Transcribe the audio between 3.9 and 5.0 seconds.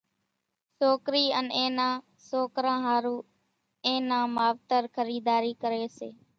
نان ماوتر